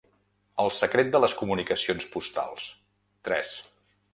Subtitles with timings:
[0.63, 2.67] El secret de les comunicacions postals;
[3.29, 3.53] tres.